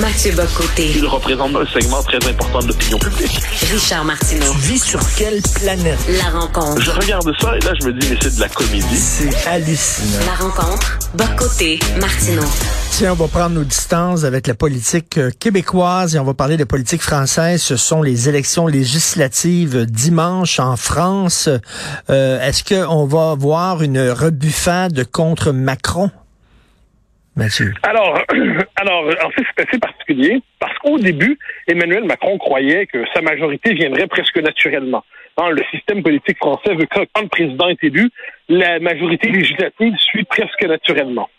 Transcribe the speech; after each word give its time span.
Mathieu 0.00 0.32
Bocoté. 0.32 0.92
Il 0.94 1.06
représente 1.06 1.56
un 1.56 1.66
segment 1.66 2.02
très 2.02 2.18
important 2.28 2.60
de 2.60 2.68
l'opinion 2.68 2.98
publique. 2.98 3.40
Richard 3.72 4.04
Martineau. 4.04 4.52
Tu 4.52 4.58
vis 4.58 4.78
sur 4.78 5.00
quelle 5.16 5.40
planète? 5.54 5.98
La 6.22 6.38
rencontre. 6.38 6.80
Je 6.80 6.90
regarde 6.90 7.28
ça 7.40 7.56
et 7.56 7.60
là, 7.60 7.72
je 7.80 7.86
me 7.86 7.92
dis, 7.92 8.06
mais 8.08 8.16
c'est 8.22 8.36
de 8.36 8.40
la 8.40 8.48
comédie. 8.48 8.96
C'est 8.96 9.46
hallucinant. 9.48 10.18
La 10.26 10.34
rencontre. 10.44 10.98
Bocoté. 11.14 11.80
Martineau. 12.00 12.44
Tiens, 12.92 13.12
on 13.12 13.16
va 13.16 13.26
prendre 13.28 13.56
nos 13.56 13.64
distances 13.64 14.24
avec 14.24 14.46
la 14.46 14.54
politique 14.54 15.18
euh, 15.18 15.30
québécoise 15.38 16.14
et 16.14 16.18
on 16.18 16.24
va 16.24 16.34
parler 16.34 16.56
de 16.56 16.64
politique 16.64 17.02
française. 17.02 17.60
Ce 17.62 17.76
sont 17.76 18.02
les 18.02 18.28
élections 18.28 18.66
législatives 18.66 19.84
dimanche 19.86 20.60
en 20.60 20.76
France. 20.76 21.48
Euh, 22.10 22.40
Est-ce 22.40 22.62
qu'on 22.62 23.06
va 23.06 23.34
voir 23.36 23.82
une 23.82 24.10
rebuffade 24.10 25.04
contre 25.10 25.52
Macron? 25.52 26.10
Alors, 27.84 28.18
alors, 28.76 29.04
en 29.24 29.30
fait, 29.30 29.42
c'est 29.56 29.68
assez 29.68 29.78
particulier 29.78 30.42
parce 30.58 30.76
qu'au 30.78 30.98
début, 30.98 31.38
Emmanuel 31.66 32.04
Macron 32.04 32.36
croyait 32.38 32.86
que 32.86 33.04
sa 33.14 33.22
majorité 33.22 33.74
viendrait 33.74 34.06
presque 34.06 34.38
naturellement. 34.38 35.04
Dans 35.36 35.50
le 35.50 35.62
système 35.70 36.02
politique 36.02 36.38
français 36.38 36.74
veut 36.74 36.86
que 36.86 37.06
quand 37.12 37.22
le 37.22 37.28
président 37.28 37.68
est 37.68 37.82
élu, 37.84 38.10
la 38.48 38.80
majorité 38.80 39.28
législative 39.28 39.96
suit 39.98 40.24
presque 40.24 40.64
naturellement. 40.64 41.30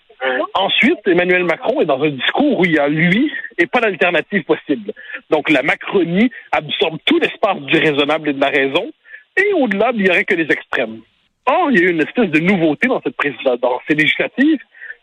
Ensuite, 0.53 0.99
Emmanuel 1.05 1.43
Macron 1.43 1.81
est 1.81 1.85
dans 1.85 2.01
un 2.01 2.09
discours 2.09 2.59
où 2.59 2.65
il 2.65 2.73
y 2.73 2.79
a 2.79 2.87
lui 2.87 3.31
et 3.57 3.67
pas 3.67 3.79
d'alternative 3.79 4.43
possible. 4.43 4.93
Donc, 5.29 5.49
la 5.49 5.63
Macronie 5.63 6.31
absorbe 6.51 6.97
tout 7.05 7.19
l'espace 7.19 7.59
du 7.61 7.77
raisonnable 7.77 8.29
et 8.29 8.33
de 8.33 8.41
la 8.41 8.49
raison, 8.49 8.91
et 9.37 9.53
au-delà, 9.53 9.91
il 9.93 10.03
n'y 10.03 10.09
aurait 10.09 10.25
que 10.25 10.35
les 10.35 10.51
extrêmes. 10.51 11.01
Or, 11.45 11.71
il 11.71 11.79
y 11.79 11.81
a 11.81 11.87
eu 11.87 11.91
une 11.91 12.01
espèce 12.01 12.29
de 12.29 12.39
nouveauté 12.39 12.87
dans 12.87 13.01
cette 13.01 13.15
présidence, 13.15 13.59
dans 13.59 13.79
ces 13.87 13.95
législatives, 13.95 14.59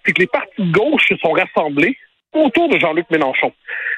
c'est 0.06 0.12
que 0.12 0.20
les 0.20 0.26
partis 0.26 0.62
de 0.62 0.72
gauche 0.72 1.08
se 1.08 1.16
sont 1.16 1.32
rassemblés 1.32 1.96
autour 2.32 2.68
de 2.68 2.78
Jean-Luc 2.78 3.06
Mélenchon. 3.10 3.52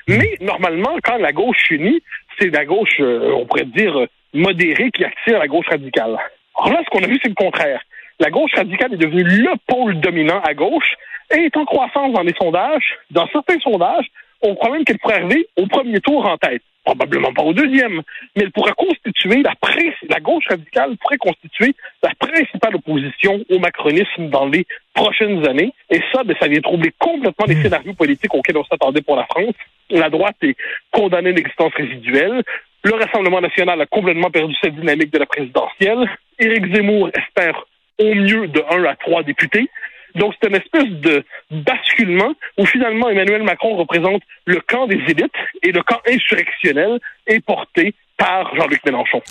Mais 0.07 0.37
normalement, 0.41 0.97
quand 1.03 1.19
la 1.19 1.33
gauche 1.33 1.59
s'unit, 1.67 2.03
c'est 2.39 2.51
la 2.51 2.65
gauche, 2.65 2.97
euh, 3.01 3.33
on 3.35 3.47
pourrait 3.47 3.65
dire, 3.65 4.07
modérée 4.33 4.91
qui 4.91 5.05
attire 5.05 5.39
la 5.39 5.49
gauche 5.49 5.67
radicale. 5.69 6.17
Alors 6.57 6.73
là, 6.73 6.83
ce 6.85 6.91
qu'on 6.91 7.05
a 7.05 7.09
vu, 7.09 7.19
c'est 7.23 7.29
le 7.29 7.35
contraire. 7.35 7.81
La 8.21 8.31
gauche 8.31 8.53
radicale 8.55 8.95
est 8.95 8.99
devenue 8.99 9.23
le 9.23 9.53
pôle 9.67 10.01
dominant 10.01 10.41
à 10.41 10.55
gauche 10.55 10.95
et 11.35 11.45
est 11.45 11.57
en 11.57 11.65
croissance 11.65 12.13
dans 12.13 12.23
les 12.23 12.35
sondages. 12.41 12.97
Dans 13.11 13.29
certains 13.29 13.61
sondages, 13.61 14.07
on 14.43 14.55
croit 14.55 14.71
même 14.71 14.85
qu'elle 14.85 14.99
pourrait 14.99 15.17
arriver 15.17 15.49
au 15.57 15.67
premier 15.67 16.01
tour 16.01 16.27
en 16.27 16.37
tête. 16.37 16.63
Probablement 16.85 17.33
pas 17.35 17.43
au 17.43 17.53
deuxième, 17.53 18.03
mais 18.35 18.45
elle 18.45 18.53
pourrait 18.53 18.73
constituer 18.73 19.43
la, 19.43 19.53
la 20.09 20.21
gauche 20.21 20.45
radicale 20.49 20.97
pourrait 20.97 21.19
constituer 21.19 21.75
la 22.03 22.11
principale 22.19 22.77
opposition 22.77 23.45
au 23.51 23.59
macronisme 23.59 24.29
dans 24.31 24.47
les 24.47 24.67
prochaines 24.95 25.47
années. 25.47 25.73
Et 25.91 26.01
ça, 26.13 26.25
ben, 26.25 26.35
ça 26.41 26.49
vient 26.49 26.61
troubler 26.61 26.93
complètement 26.99 27.47
les 27.47 27.61
scénarios 27.61 27.93
politiques 27.93 28.35
auxquels 28.35 28.57
on 28.57 28.65
s'attendait 28.65 29.03
pour 29.03 29.17
la 29.17 29.27
France. 29.27 29.55
La 29.91 30.09
droite 30.09 30.37
est 30.43 30.57
condamnée 30.91 31.33
d'existence 31.33 31.75
résiduelle. 31.75 32.43
Le 32.85 32.95
Rassemblement 32.95 33.41
national 33.41 33.81
a 33.81 33.87
complètement 33.87 34.31
perdu 34.31 34.55
cette 34.63 34.75
dynamique 34.75 35.13
de 35.13 35.19
la 35.19 35.27
présidentielle. 35.27 36.09
Éric 36.39 36.75
Zemmour 36.75 37.11
espère 37.13 37.65
au 37.99 38.15
mieux 38.15 38.47
de 38.47 38.63
1 38.71 38.85
à 38.85 38.95
3 38.97 39.25
députés. 39.25 39.69
Donc, 40.15 40.35
c'est 40.41 40.49
une 40.49 40.57
espèce 40.57 40.89
de 40.89 41.25
basculement 41.51 42.33
où 42.59 42.67
finalement 42.67 43.09
Emmanuel 43.09 43.43
Macron 43.43 43.77
représente 43.77 44.23
le 44.47 44.61
camp 44.61 44.87
des 44.87 45.01
élites 45.09 45.33
et 45.63 45.73
le 45.73 45.83
camp 45.83 46.01
insurrectionnel 46.09 46.99
est 47.27 47.45
porté 47.45 47.95
par 48.17 48.55
Jean-Luc 48.57 48.85
Mélenchon. 48.85 49.23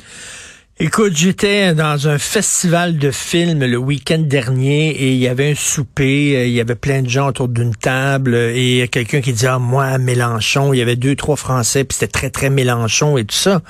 Écoute, 0.80 1.14
j'étais 1.16 1.74
dans 1.74 2.08
un 2.08 2.20
festival 2.20 3.00
de 3.00 3.10
films 3.10 3.66
le 3.66 3.78
week-end 3.78 4.20
dernier 4.20 4.90
et 4.92 5.12
il 5.12 5.18
y 5.18 5.28
avait 5.28 5.54
un 5.54 5.56
souper, 5.56 6.38
euh, 6.38 6.46
il 6.46 6.54
y 6.54 6.62
avait 6.62 6.76
plein 6.76 7.02
de 7.02 7.10
gens 7.10 7.30
autour 7.30 7.48
d'une 7.48 7.74
table 7.74 8.36
et 8.36 8.88
quelqu'un 8.92 9.22
qui 9.22 9.34
disait, 9.34 9.48
ah, 9.48 9.58
moi, 9.58 9.98
Mélenchon, 9.98 10.74
il 10.74 10.78
y 10.78 10.84
avait 10.84 10.96
deux, 10.96 11.16
trois 11.16 11.36
Français, 11.36 11.84
puis 11.84 11.98
c'était 11.98 12.12
très, 12.12 12.30
très 12.30 12.52
Mélenchon 12.52 13.18
et 13.18 13.26
tout 13.26 13.34
ça. 13.34 13.64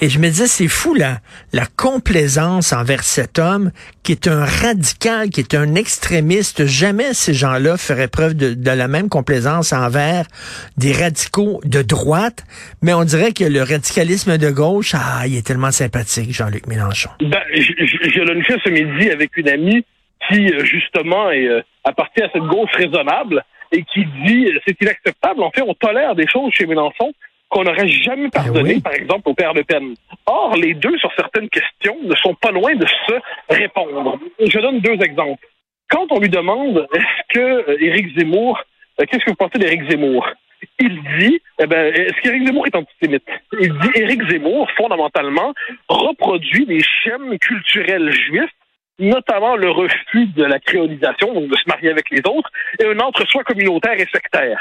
Et 0.00 0.08
je 0.08 0.18
me 0.18 0.26
disais, 0.26 0.46
c'est 0.46 0.68
fou 0.68 0.94
la, 0.94 1.18
la 1.52 1.66
complaisance 1.66 2.72
envers 2.72 3.02
cet 3.02 3.38
homme 3.38 3.72
qui 4.04 4.12
est 4.12 4.28
un 4.28 4.44
radical, 4.44 5.28
qui 5.30 5.40
est 5.40 5.54
un 5.54 5.74
extrémiste. 5.74 6.66
Jamais 6.66 7.14
ces 7.14 7.34
gens-là 7.34 7.76
feraient 7.76 8.08
preuve 8.08 8.34
de, 8.34 8.70
la 8.70 8.88
même 8.88 9.08
complaisance 9.08 9.72
envers 9.72 10.26
des 10.76 10.92
radicaux 10.92 11.60
de 11.64 11.82
droite. 11.82 12.44
Mais 12.80 12.94
on 12.94 13.04
dirait 13.04 13.32
que 13.32 13.44
le 13.44 13.60
radicalisme 13.60 14.38
de 14.38 14.50
gauche, 14.50 14.92
ah, 14.94 15.26
il 15.26 15.36
est 15.36 15.46
tellement 15.46 15.72
sympathique, 15.72 16.32
Jean-Luc 16.32 16.66
Mélenchon. 16.68 17.10
Ben, 17.20 17.42
je, 17.52 17.60
je, 17.60 17.96
je 18.04 18.58
ce 18.64 18.70
midi 18.70 19.10
avec 19.10 19.36
une 19.36 19.48
amie 19.48 19.84
qui, 20.28 20.48
justement, 20.64 21.30
est, 21.30 21.48
euh, 21.48 21.60
appartient 21.84 22.22
à 22.22 22.28
cette 22.32 22.42
gauche 22.42 22.70
raisonnable 22.74 23.42
et 23.72 23.82
qui 23.82 24.04
dit 24.24 24.48
c'est 24.66 24.80
inacceptable. 24.80 25.42
En 25.42 25.50
fait, 25.50 25.62
on 25.62 25.74
tolère 25.74 26.14
des 26.14 26.26
choses 26.26 26.52
chez 26.52 26.66
Mélenchon 26.66 27.12
qu'on 27.48 27.64
n'aurait 27.64 27.88
jamais 27.88 28.28
pardonné, 28.28 28.74
oui. 28.74 28.80
par 28.80 28.92
exemple, 28.92 29.28
au 29.28 29.34
père 29.34 29.54
Le 29.54 29.64
Pen. 29.64 29.94
Or, 30.26 30.54
les 30.56 30.74
deux, 30.74 30.96
sur 30.98 31.10
certaines 31.16 31.48
questions, 31.48 31.96
ne 32.02 32.14
sont 32.16 32.34
pas 32.34 32.50
loin 32.50 32.74
de 32.74 32.86
se 32.86 33.14
répondre. 33.48 34.18
Je 34.40 34.58
donne 34.58 34.80
deux 34.80 35.02
exemples. 35.02 35.46
Quand 35.88 36.06
on 36.10 36.20
lui 36.20 36.28
demande 36.28 36.86
est-ce 36.94 37.34
que 37.34 37.70
euh, 37.70 37.82
Éric 37.82 38.18
Zemmour, 38.18 38.60
euh, 39.00 39.04
qu'est-ce 39.06 39.24
que 39.24 39.30
vous 39.30 39.36
pensez 39.36 39.58
d'Éric 39.58 39.90
Zemmour? 39.90 40.28
Il 40.80 41.00
dit, 41.18 41.40
eh 41.60 41.66
ben, 41.66 41.94
est-ce 41.94 42.20
qu'Éric 42.20 42.46
Zemmour 42.46 42.66
est 42.66 42.76
antisémite? 42.76 43.24
Il 43.58 43.72
dit, 43.78 43.90
Éric 43.94 44.28
Zemmour, 44.28 44.68
fondamentalement, 44.76 45.54
reproduit 45.88 46.66
des 46.66 46.82
schèmes 46.82 47.38
culturels 47.38 48.12
juifs 48.12 48.50
notamment 48.98 49.56
le 49.56 49.70
refus 49.70 50.26
de 50.26 50.44
la 50.44 50.58
créolisation, 50.58 51.32
donc 51.32 51.48
de 51.48 51.56
se 51.56 51.68
marier 51.68 51.90
avec 51.90 52.10
les 52.10 52.20
autres, 52.26 52.50
et 52.80 52.84
un 52.84 52.98
entre-soi 52.98 53.44
communautaire 53.44 53.98
et 53.98 54.06
sectaire. 54.12 54.60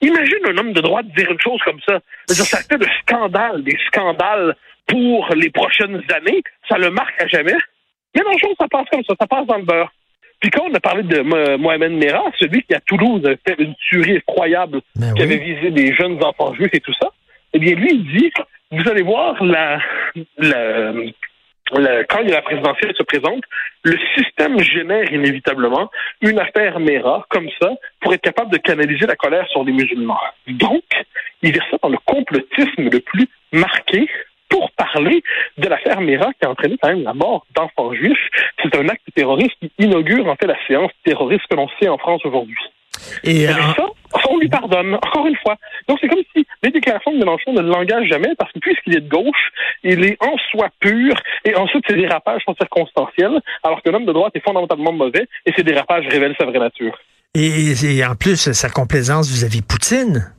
Imagine 0.00 0.38
un 0.46 0.58
homme 0.58 0.72
de 0.72 0.80
droite 0.80 1.06
dire 1.16 1.30
une 1.30 1.40
chose 1.40 1.60
comme 1.64 1.80
ça. 1.86 2.00
Ça 2.28 2.58
fait 2.58 2.78
de 2.78 2.86
scandales, 3.02 3.62
des 3.64 3.76
scandales 3.88 4.54
pour 4.86 5.28
les 5.34 5.50
prochaines 5.50 6.02
années. 6.14 6.42
Ça 6.68 6.78
le 6.78 6.90
marque 6.90 7.20
à 7.20 7.26
jamais. 7.26 7.56
Mais 8.14 8.22
non, 8.24 8.38
chose, 8.38 8.54
ça 8.58 8.66
passe 8.70 8.86
comme 8.90 9.04
ça. 9.04 9.14
Ça 9.18 9.26
passe 9.26 9.46
dans 9.46 9.58
le 9.58 9.64
beurre. 9.64 9.92
Puis 10.40 10.50
quand 10.50 10.66
on 10.70 10.74
a 10.74 10.80
parlé 10.80 11.02
de 11.02 11.20
Mohamed 11.56 11.92
Merah, 11.92 12.30
celui 12.38 12.62
qui 12.62 12.74
à 12.74 12.80
Toulouse 12.80 13.24
a 13.26 13.34
fait 13.44 13.60
une 13.60 13.74
tuerie 13.88 14.16
effroyable, 14.16 14.80
ben 14.94 15.12
qui 15.14 15.22
oui. 15.22 15.34
avait 15.34 15.38
visé 15.38 15.70
des 15.70 15.92
jeunes 15.94 16.22
enfants 16.22 16.54
juifs 16.54 16.72
et 16.72 16.80
tout 16.80 16.94
ça, 17.00 17.10
eh 17.54 17.58
bien 17.58 17.74
lui, 17.74 17.90
il 17.92 18.04
dit, 18.16 18.30
vous 18.70 18.88
allez 18.88 19.02
voir 19.02 19.42
la, 19.42 19.80
la 20.38 20.92
quand 21.70 22.22
la 22.22 22.42
présidentielle 22.42 22.94
se 22.96 23.02
présente, 23.02 23.44
le 23.84 23.96
système 24.16 24.58
génère 24.60 25.12
inévitablement 25.12 25.90
une 26.20 26.38
affaire 26.38 26.80
Mera 26.80 27.26
comme 27.28 27.48
ça 27.60 27.70
pour 28.00 28.12
être 28.14 28.22
capable 28.22 28.50
de 28.52 28.58
canaliser 28.58 29.06
la 29.06 29.16
colère 29.16 29.46
sur 29.48 29.64
les 29.64 29.72
musulmans. 29.72 30.18
Donc, 30.46 30.84
il 31.42 31.52
verse 31.52 31.66
ça 31.70 31.76
dans 31.82 31.90
le 31.90 31.98
complotisme 32.04 32.90
le 32.90 33.00
plus 33.00 33.28
marqué 33.52 34.08
pour 34.48 34.70
parler 34.72 35.22
de 35.58 35.68
l'affaire 35.68 36.00
Mera 36.00 36.32
qui 36.34 36.46
a 36.46 36.50
entraîné 36.50 36.76
quand 36.80 36.88
même 36.88 37.02
la 37.02 37.14
mort 37.14 37.46
d'enfants 37.54 37.92
juifs. 37.92 38.28
C'est 38.62 38.74
un 38.76 38.88
acte 38.88 39.06
terroriste 39.14 39.56
qui 39.60 39.70
inaugure 39.78 40.26
en 40.26 40.36
fait 40.36 40.46
la 40.46 40.58
séance 40.66 40.90
terroriste 41.04 41.46
que 41.50 41.56
l'on 41.56 41.68
sait 41.80 41.88
en 41.88 41.98
France 41.98 42.24
aujourd'hui. 42.24 42.56
Et, 43.24 43.42
Et 43.42 43.48
euh, 43.48 43.52
ça, 43.76 43.86
on 44.30 44.38
lui 44.38 44.48
pardonne, 44.48 44.94
encore 44.94 45.26
une 45.26 45.36
fois. 45.36 45.56
Donc, 45.88 45.98
c'est 46.00 46.08
comme 46.08 46.22
si 46.34 46.46
les 46.62 46.70
déclarations 46.70 47.12
de 47.12 47.18
Mélenchon 47.18 47.52
ne 47.52 47.62
l'engagent 47.62 48.08
jamais, 48.08 48.34
parce 48.38 48.52
que 48.52 48.58
puisqu'il 48.58 48.96
est 48.96 49.00
de 49.00 49.08
gauche, 49.08 49.50
il 49.82 50.04
est 50.04 50.16
en 50.20 50.36
soi 50.50 50.68
pur, 50.80 51.14
et 51.44 51.54
ensuite, 51.56 51.84
ses 51.88 51.96
dérapages 51.96 52.42
sont 52.44 52.54
circonstanciels, 52.54 53.40
alors 53.62 53.82
que 53.82 53.90
l'homme 53.90 54.06
de 54.06 54.12
droite 54.12 54.32
est 54.34 54.44
fondamentalement 54.44 54.92
mauvais, 54.92 55.26
et 55.46 55.52
ses 55.56 55.62
dérapages 55.62 56.06
révèlent 56.08 56.36
sa 56.38 56.46
vraie 56.46 56.58
nature. 56.58 56.98
Et, 57.34 57.72
et 57.84 58.04
en 58.04 58.14
plus, 58.14 58.52
sa 58.52 58.68
complaisance 58.68 59.28
vis-à-vis 59.30 59.60
-vis 59.60 59.66
Poutine, 59.66 60.32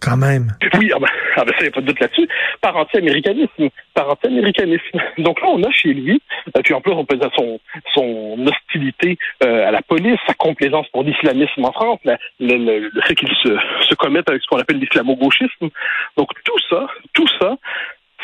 quand 0.00 0.16
même. 0.16 0.52
Oui, 0.78 0.90
ah 0.94 0.98
ben, 0.98 1.08
ah 1.36 1.44
ben 1.44 1.52
ça, 1.52 1.58
il 1.60 1.62
n'y 1.62 1.68
a 1.68 1.70
pas 1.72 1.80
de 1.80 1.86
doute 1.86 2.00
là-dessus. 2.00 2.28
Par 2.60 2.76
anti-américanisme. 2.76 3.68
Par 3.94 4.10
anti-américanisme. 4.10 4.98
Donc 5.18 5.40
là, 5.40 5.48
on 5.48 5.62
a 5.62 5.70
chez 5.70 5.92
lui, 5.92 6.20
euh, 6.56 6.60
puis 6.62 6.74
en 6.74 6.80
plus, 6.80 6.92
on 6.92 7.04
peut 7.04 7.16
dire 7.16 7.30
son, 7.36 7.58
son 7.94 8.36
hostilité 8.46 9.18
euh, 9.44 9.68
à 9.68 9.70
la 9.70 9.82
police, 9.82 10.18
sa 10.26 10.34
complaisance 10.34 10.86
pour 10.88 11.02
l'islamisme 11.02 11.64
en 11.64 11.72
France, 11.72 12.00
le, 12.04 12.16
le, 12.40 12.90
le, 12.92 13.00
fait 13.02 13.14
qu'il 13.14 13.28
se, 13.28 13.56
se 13.88 13.94
commette 13.94 14.28
avec 14.28 14.42
ce 14.42 14.46
qu'on 14.48 14.58
appelle 14.58 14.78
l'islamo-gauchisme. 14.78 15.68
Donc 16.16 16.28
tout 16.44 16.58
ça, 16.68 16.86
tout 17.12 17.28
ça, 17.40 17.56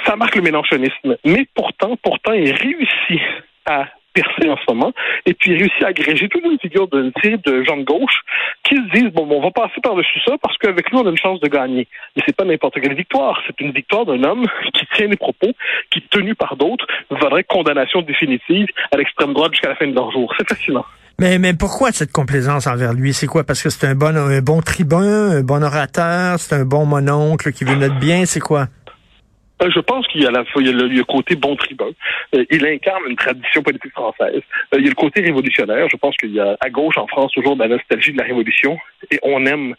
ça 0.07 0.17
marque 0.17 0.37
le 0.37 0.43
mélanchonisme. 0.43 1.17
Mais 1.25 1.47
pourtant, 1.55 1.97
pourtant, 2.03 2.33
il 2.33 2.53
réussit 2.53 3.21
à 3.67 3.87
percé 4.13 4.49
en 4.49 4.57
ce 4.57 4.63
moment, 4.69 4.93
et 5.27 5.35
puis 5.35 5.57
réussit 5.57 5.83
à 5.83 5.89
agréger 5.89 6.29
toute 6.29 6.45
une 6.45 6.59
figure 6.59 6.89
d'une 6.89 7.13
série 7.23 7.39
de 7.39 7.63
gens 7.65 7.77
de 7.77 7.85
gauche 7.85 8.21
qui 8.65 8.77
se 8.77 8.91
disent 8.93 9.13
bon, 9.13 9.27
bon 9.27 9.39
on 9.39 9.43
va 9.43 9.51
passer 9.51 9.81
par-dessus 9.83 10.21
ça 10.27 10.37
parce 10.43 10.57
qu'avec 10.59 10.91
lui, 10.91 10.99
on 10.99 11.07
a 11.07 11.11
une 11.11 11.19
chance 11.19 11.41
de 11.41 11.49
gagner. 11.49 11.89
Mais 12.17 12.23
c'est 12.27 12.37
pas 12.37 12.45
n'importe 12.45 12.81
quelle 12.81 12.95
victoire, 12.95 13.41
c'est 13.47 13.61
une 13.61 13.73
victoire 13.73 14.05
d'un 14.05 14.23
homme 14.25 14.47
qui 14.75 14.87
tient 14.97 15.07
les 15.07 15.17
propos, 15.17 15.53
qui, 15.91 16.03
tenu 16.03 16.35
par 16.35 16.57
d'autres, 16.57 16.87
vaudrait 17.11 17.45
condamnation 17.45 18.03
définitive 18.03 18.67
à 18.91 18.97
l'extrême 18.97 19.33
droite 19.33 19.53
jusqu'à 19.53 19.69
la 19.69 19.77
fin 19.77 19.87
de 19.87 19.95
leur 19.95 20.11
jour. 20.13 20.33
C'est 20.39 20.49
fascinant. 20.49 20.85
Mais, 21.19 21.39
mais 21.39 21.55
pourquoi 21.55 21.93
cette 21.93 22.11
complaisance 22.11 22.67
envers 22.67 22.95
lui? 22.95 23.13
C'est 23.13 23.27
quoi? 23.27 23.45
Parce 23.45 23.63
que 23.63 23.71
c'est 23.71 23.87
un 23.87 23.95
bon, 23.95 24.17
un 24.17 24.41
bon 24.41 24.61
tribun, 24.61 25.31
un 25.31 25.43
bon 25.43 25.63
orateur, 25.63 26.39
c'est 26.39 26.55
un 26.55 26.65
bon 26.65 26.87
mononcle 26.87 27.53
qui 27.53 27.65
veut 27.65 27.77
notre 27.77 27.99
bien, 27.99 28.25
c'est 28.25 28.41
quoi? 28.41 28.67
Je 29.71 29.81
pense 29.81 30.07
qu'il 30.09 30.23
y 30.23 30.27
a 30.27 30.31
la 30.31 30.45
il 30.57 30.67
y 30.67 30.71
a 30.71 30.73
le 30.73 31.05
côté 31.05 31.37
bon 31.37 31.57
tribun. 31.57 31.91
Euh, 32.35 32.45
il 32.51 32.67
incarne 32.67 33.03
une 33.09 33.17
tradition 33.17 33.63
politique 33.63 33.93
française. 33.93 34.43
Euh, 34.75 34.79
il 34.79 34.85
y 34.85 34.87
a 34.87 34.91
le 34.91 34.95
côté 34.95 35.21
révolutionnaire. 35.21 35.89
Je 35.91 35.97
pense 35.97 36.17
qu'il 36.17 36.33
y 36.33 36.41
a 36.41 36.57
à 36.61 36.71
gauche 36.71 36.97
en 36.99 37.07
France 37.07 37.33
toujours 37.33 37.57
de 37.57 37.63
la 37.63 37.69
nostalgie 37.69 38.13
de 38.13 38.19
la 38.19 38.25
révolution 38.25 38.79
et 39.11 39.19
on 39.23 39.45
aime 39.47 39.75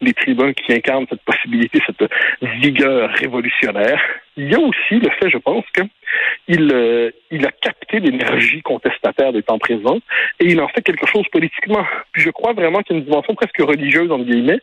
les 0.00 0.14
tribuns 0.14 0.52
qui 0.52 0.72
incarnent 0.72 1.06
cette 1.08 1.22
possibilité, 1.22 1.80
cette 1.86 2.10
vigueur 2.40 3.10
révolutionnaire. 3.10 4.00
Il 4.36 4.50
y 4.50 4.54
a 4.54 4.60
aussi 4.60 5.00
le 5.00 5.10
fait, 5.10 5.30
je 5.30 5.38
pense, 5.38 5.64
qu'il 5.74 6.72
euh, 6.72 7.10
il 7.30 7.44
a 7.44 7.50
capté 7.50 7.98
l'énergie 7.98 8.62
contestataire 8.62 9.32
des 9.32 9.42
temps 9.42 9.58
présents 9.58 9.98
et 10.38 10.46
il 10.46 10.60
en 10.60 10.68
fait 10.68 10.82
quelque 10.82 11.06
chose 11.06 11.26
politiquement. 11.32 11.84
Puis 12.12 12.22
je 12.22 12.30
crois 12.30 12.52
vraiment 12.52 12.82
qu'il 12.82 12.96
y 12.96 12.98
a 12.98 13.00
une 13.00 13.06
dimension 13.06 13.34
presque 13.34 13.58
religieuse, 13.58 14.10
entre 14.10 14.24
guillemets, 14.24 14.60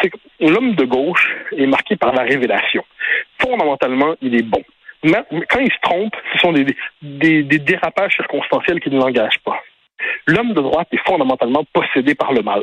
c'est 0.00 0.10
que 0.10 0.16
l'homme 0.40 0.74
de 0.74 0.84
gauche 0.84 1.28
est 1.56 1.66
marqué 1.66 1.96
par 1.96 2.14
la 2.14 2.22
révélation. 2.22 2.84
Fondamentalement, 3.38 4.14
il 4.22 4.34
est 4.34 4.42
bon. 4.42 4.62
Mais 5.04 5.22
quand 5.48 5.60
il 5.60 5.70
se 5.70 5.80
trompe, 5.82 6.14
ce 6.32 6.38
sont 6.38 6.52
des, 6.52 6.66
des, 7.02 7.42
des 7.42 7.58
dérapages 7.58 8.14
circonstanciels 8.16 8.80
qui 8.80 8.90
ne 8.90 8.98
l'engagent 8.98 9.38
pas. 9.44 9.62
L'homme 10.26 10.52
de 10.52 10.60
droite 10.60 10.88
est 10.92 11.06
fondamentalement 11.06 11.64
possédé 11.72 12.14
par 12.14 12.32
le 12.32 12.42
mal. 12.42 12.62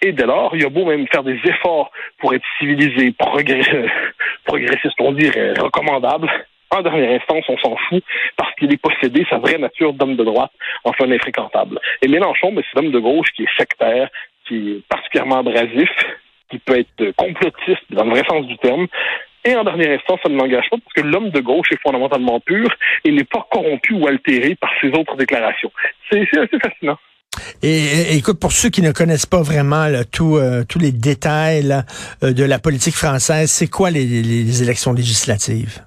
Et 0.00 0.12
dès 0.12 0.26
lors, 0.26 0.54
il 0.56 0.64
a 0.64 0.68
beau 0.68 0.84
même 0.84 1.06
faire 1.08 1.22
des 1.22 1.38
efforts 1.44 1.90
pour 2.18 2.34
être 2.34 2.44
civilisé, 2.58 3.12
progressiste, 4.44 5.00
on 5.00 5.12
dirait, 5.12 5.52
recommandable. 5.54 6.30
En 6.70 6.80
dernière 6.80 7.20
instance, 7.20 7.44
on 7.48 7.58
s'en 7.58 7.76
fout 7.88 8.02
parce 8.36 8.54
qu'il 8.54 8.72
est 8.72 8.80
possédé, 8.80 9.26
sa 9.28 9.38
vraie 9.38 9.58
nature 9.58 9.92
d'homme 9.92 10.16
de 10.16 10.24
droite 10.24 10.52
en 10.84 10.92
fait 10.92 11.04
infréquentable. 11.04 11.78
Et 12.00 12.08
Mélenchon, 12.08 12.52
ben, 12.52 12.64
c'est 12.64 12.80
l'homme 12.80 12.92
de 12.92 12.98
gauche 12.98 13.28
qui 13.36 13.42
est 13.42 13.58
sectaire, 13.58 14.08
qui 14.48 14.70
est 14.70 14.88
particulièrement 14.88 15.40
abrasif, 15.40 15.90
qui 16.50 16.58
peut 16.58 16.78
être 16.78 17.14
complotiste 17.16 17.84
dans 17.90 18.04
le 18.04 18.10
vrai 18.10 18.24
sens 18.26 18.46
du 18.46 18.56
terme, 18.58 18.86
et 19.44 19.56
en 19.56 19.64
dernière 19.64 19.98
instance, 19.98 20.20
ça 20.22 20.28
ne 20.28 20.36
l'engage 20.36 20.68
pas 20.70 20.76
parce 20.76 20.94
que 20.94 21.00
l'homme 21.00 21.30
de 21.30 21.40
gauche 21.40 21.66
est 21.72 21.80
fondamentalement 21.82 22.38
pur 22.40 22.68
et 23.04 23.10
n'est 23.10 23.24
pas 23.24 23.46
corrompu 23.50 23.94
ou 23.94 24.06
altéré 24.06 24.54
par 24.54 24.70
ses 24.80 24.88
autres 24.88 25.16
déclarations. 25.16 25.72
C'est 26.10 26.22
assez 26.38 26.58
fascinant. 26.60 26.98
Et, 27.62 28.16
écoute, 28.16 28.38
pour 28.38 28.52
ceux 28.52 28.68
qui 28.68 28.82
ne 28.82 28.92
connaissent 28.92 29.26
pas 29.26 29.42
vraiment 29.42 29.86
là, 29.86 30.04
tout, 30.04 30.36
euh, 30.36 30.64
tous 30.68 30.78
les 30.78 30.92
détails 30.92 31.72
euh, 32.22 32.32
de 32.32 32.44
la 32.44 32.58
politique 32.58 32.94
française, 32.94 33.50
c'est 33.50 33.70
quoi 33.70 33.90
les, 33.90 34.04
les, 34.04 34.62
élections 34.62 34.92
législatives? 34.92 35.80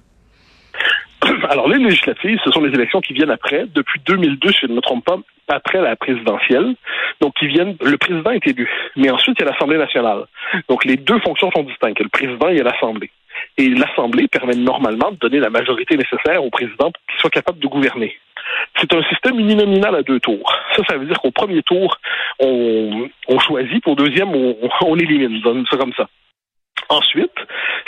Alors, 1.48 1.68
les 1.68 1.78
législatives, 1.78 2.38
ce 2.44 2.50
sont 2.50 2.60
les 2.60 2.74
élections 2.74 3.00
qui 3.00 3.12
viennent 3.12 3.30
après. 3.30 3.66
Depuis 3.74 4.00
2002, 4.06 4.52
si 4.52 4.58
je 4.62 4.66
ne 4.66 4.74
me 4.74 4.80
trompe 4.80 5.04
pas, 5.04 5.18
après 5.48 5.80
la 5.80 5.96
présidentielle. 5.96 6.74
Donc, 7.20 7.34
qui 7.34 7.46
viennent, 7.46 7.76
le 7.80 7.96
président 7.96 8.30
est 8.30 8.46
élu. 8.46 8.68
Mais 8.96 9.10
ensuite, 9.10 9.36
il 9.38 9.44
y 9.44 9.48
a 9.48 9.52
l'Assemblée 9.52 9.78
nationale. 9.78 10.24
Donc, 10.68 10.84
les 10.84 10.96
deux 10.96 11.18
fonctions 11.20 11.50
sont 11.52 11.62
distinctes. 11.62 12.00
Le 12.00 12.08
président 12.08 12.48
et 12.48 12.62
l'Assemblée. 12.62 13.10
Et 13.58 13.68
l'Assemblée 13.70 14.28
permet 14.28 14.54
normalement 14.54 15.12
de 15.12 15.16
donner 15.16 15.38
la 15.38 15.50
majorité 15.50 15.96
nécessaire 15.96 16.44
au 16.44 16.50
président 16.50 16.90
pour 16.92 17.02
qu'il 17.08 17.20
soit 17.20 17.30
capable 17.30 17.58
de 17.58 17.66
gouverner. 17.66 18.16
C'est 18.78 18.92
un 18.92 19.02
système 19.04 19.40
uninominal 19.40 19.94
à 19.94 20.02
deux 20.02 20.20
tours. 20.20 20.52
Ça, 20.76 20.82
ça 20.88 20.96
veut 20.98 21.06
dire 21.06 21.18
qu'au 21.20 21.30
premier 21.30 21.62
tour, 21.62 21.96
on, 22.38 23.08
on 23.28 23.38
choisit, 23.38 23.82
pour 23.82 23.96
deuxième, 23.96 24.34
on, 24.34 24.56
on 24.82 24.96
élimine. 24.96 25.42
Comme 25.70 25.92
ça. 25.94 26.08
Ensuite, 26.88 27.32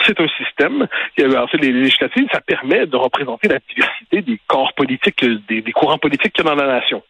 c'est 0.05 0.19
un 0.21 0.29
système, 0.29 0.89
fait, 1.17 1.59
les 1.59 1.73
législatives, 1.73 2.29
ça 2.33 2.41
permet 2.41 2.87
de 2.87 2.97
représenter 2.97 3.49
la 3.49 3.59
diversité 3.69 4.23
des 4.23 4.41
corps 4.47 4.73
politiques, 4.75 5.25
des, 5.49 5.61
des 5.61 5.73
courants 5.73 5.99
politiques 5.99 6.33
qu'il 6.33 6.45
y 6.45 6.49
a 6.49 6.55
dans 6.55 6.65
la 6.65 6.81
nation. 6.81 7.03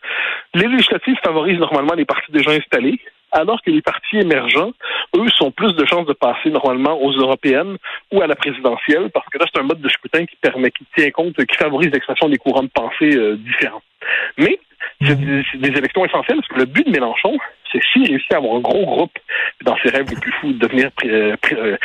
Les 0.54 0.66
législatives 0.66 1.16
favorisent 1.24 1.58
normalement 1.58 1.94
les 1.94 2.04
partis 2.04 2.30
déjà 2.30 2.50
installés, 2.50 3.00
alors 3.38 3.62
que 3.62 3.70
les 3.70 3.82
partis 3.82 4.18
émergents, 4.18 4.72
eux, 5.16 5.28
sont 5.36 5.50
plus 5.50 5.72
de 5.74 5.84
chances 5.86 6.06
de 6.06 6.12
passer 6.12 6.50
normalement 6.50 7.00
aux 7.00 7.12
européennes 7.12 7.76
ou 8.12 8.20
à 8.22 8.26
la 8.26 8.34
présidentielle, 8.34 9.10
parce 9.12 9.26
que 9.28 9.38
là, 9.38 9.46
c'est 9.52 9.60
un 9.60 9.64
mode 9.64 9.80
de 9.80 9.88
scrutin 9.88 10.26
qui 10.26 10.36
permet, 10.36 10.70
qui 10.70 10.84
tient 10.96 11.10
compte, 11.10 11.34
qui 11.34 11.56
favorise 11.56 11.90
l'expression 11.90 12.28
des 12.28 12.38
courants 12.38 12.62
de 12.62 12.68
pensée 12.68 13.16
euh, 13.16 13.36
différents. 13.36 13.82
Mais 14.36 14.58
c'est 15.02 15.18
des, 15.18 15.42
des, 15.54 15.78
élections 15.78 16.04
essentielles, 16.04 16.38
parce 16.38 16.48
que 16.48 16.58
le 16.58 16.64
but 16.66 16.86
de 16.86 16.90
Mélenchon, 16.90 17.36
c'est 17.72 17.80
s'il 17.92 18.06
réussit 18.08 18.32
à 18.32 18.38
avoir 18.38 18.56
un 18.56 18.60
gros 18.60 18.84
groupe 18.84 19.18
dans 19.64 19.76
ses 19.82 19.90
rêves 19.90 20.08
les 20.08 20.16
plus 20.16 20.32
fous 20.32 20.52
de 20.52 20.58
devenir 20.58 20.90
euh, 21.04 21.36
euh, 21.52 21.76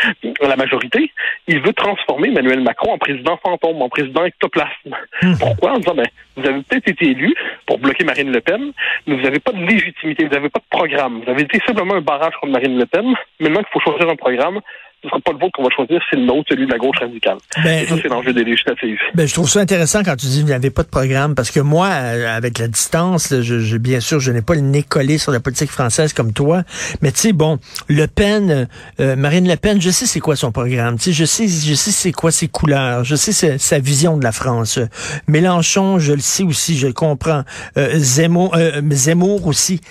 la 0.41 0.55
majorité, 0.55 1.11
il 1.47 1.59
veut 1.59 1.73
transformer 1.73 2.29
Emmanuel 2.29 2.61
Macron 2.61 2.93
en 2.93 2.97
président 2.97 3.37
fantôme, 3.43 3.81
en 3.81 3.89
président 3.89 4.25
ectoplasme. 4.25 4.95
Hmm. 5.21 5.33
Pourquoi? 5.39 5.73
En 5.73 5.77
disant, 5.77 5.95
ben, 5.95 6.07
vous 6.35 6.45
avez 6.47 6.61
peut-être 6.61 6.87
été 6.87 7.11
élu 7.11 7.33
pour 7.65 7.79
bloquer 7.79 8.03
Marine 8.03 8.31
Le 8.31 8.41
Pen, 8.41 8.71
mais 9.07 9.15
vous 9.15 9.21
n'avez 9.21 9.39
pas 9.39 9.51
de 9.51 9.65
légitimité, 9.65 10.25
vous 10.25 10.33
n'avez 10.33 10.49
pas 10.49 10.59
de 10.59 10.77
programme. 10.77 11.21
Vous 11.23 11.31
avez 11.31 11.43
été 11.43 11.59
simplement 11.65 11.95
un 11.95 12.01
barrage 12.01 12.33
contre 12.39 12.53
Marine 12.53 12.77
Le 12.77 12.85
Pen. 12.85 13.13
Maintenant 13.39 13.61
qu'il 13.61 13.71
faut 13.73 13.91
choisir 13.91 14.09
un 14.09 14.15
programme, 14.15 14.59
ce 15.03 15.09
sera 15.09 15.19
pas 15.19 15.33
le 15.33 15.37
vôtre 15.37 15.51
qu'on 15.53 15.63
va 15.63 15.69
choisir, 15.69 16.01
c'est 16.09 16.15
le 16.15 16.25
nôtre, 16.25 16.45
celui 16.49 16.65
de 16.65 16.71
la 16.71 16.77
gauche 16.77 16.97
radicale. 16.99 17.37
Ben, 17.63 17.85
ça, 17.85 17.95
c'est 18.01 18.07
l'enjeu 18.07 18.33
des 18.33 18.43
législatives. 18.43 18.97
Ben, 19.13 19.27
je 19.27 19.33
trouve 19.33 19.49
ça 19.49 19.59
intéressant 19.59 20.01
quand 20.03 20.15
tu 20.15 20.27
dis 20.27 20.37
qu'il 20.37 20.45
n'y 20.45 20.53
avait 20.53 20.69
pas 20.69 20.83
de 20.83 20.87
programme, 20.87 21.35
parce 21.35 21.51
que 21.51 21.59
moi, 21.59 21.87
euh, 21.87 22.35
avec 22.35 22.57
la 22.57 22.67
distance, 22.67 23.33
je, 23.41 23.59
je 23.59 23.77
bien 23.77 23.99
sûr, 23.99 24.19
je 24.21 24.31
n'ai 24.31 24.41
pas 24.41 24.55
le 24.55 24.61
nez 24.61 24.83
collé 24.83 25.17
sur 25.17 25.31
la 25.31 25.41
politique 25.41 25.69
française 25.71 26.13
comme 26.13 26.31
toi, 26.31 26.63
mais 27.01 27.11
tu 27.11 27.19
sais, 27.19 27.33
bon, 27.33 27.59
Le 27.89 28.07
Pen, 28.07 28.67
euh, 28.99 29.15
Marine 29.17 29.47
Le 29.47 29.57
Pen, 29.57 29.81
je 29.81 29.89
sais 29.89 30.05
c'est 30.05 30.21
quoi 30.21 30.35
son 30.37 30.51
programme, 30.51 30.97
tu 30.97 31.05
sais, 31.05 31.13
je 31.13 31.25
sais, 31.25 31.47
je 31.47 31.73
sais 31.73 31.91
c'est 31.91 32.13
quoi 32.13 32.31
ses 32.31 32.47
couleurs, 32.47 33.03
je 33.03 33.15
sais 33.15 33.57
sa 33.57 33.79
vision 33.79 34.17
de 34.17 34.23
la 34.23 34.31
France. 34.31 34.79
Mélenchon, 35.27 35.99
je 35.99 36.13
le 36.13 36.19
sais 36.19 36.43
aussi, 36.43 36.77
je 36.77 36.87
le 36.87 36.93
comprends. 36.93 37.43
Euh, 37.77 37.89
Zemmour, 37.95 38.55
euh, 38.55 38.81
Zemmour 38.91 39.47
aussi. 39.47 39.81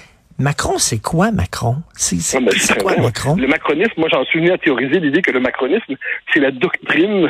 Macron, 0.42 0.76
c'est 0.76 1.00
quoi 1.00 1.30
Macron? 1.30 1.76
C'est 1.94 2.16
ah, 2.36 2.40
ben, 2.40 2.82
quoi 2.82 2.96
Macron? 2.96 3.36
Le 3.36 3.46
macronisme, 3.46 3.92
moi 3.96 4.08
j'en 4.10 4.24
suis 4.24 4.40
venu 4.40 4.50
à 4.50 4.58
théoriser 4.58 4.98
l'idée 4.98 5.22
que 5.22 5.30
le 5.30 5.38
macronisme, 5.38 5.94
c'est 6.34 6.40
la 6.40 6.50
doctrine 6.50 7.28